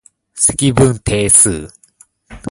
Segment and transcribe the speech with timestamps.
[0.33, 1.71] 積分定数